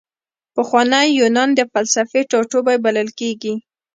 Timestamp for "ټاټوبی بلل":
2.31-3.09